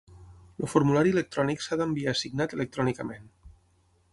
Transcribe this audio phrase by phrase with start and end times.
[0.63, 3.29] El formulari electrònic s'ha d'enviar signat electrònicament.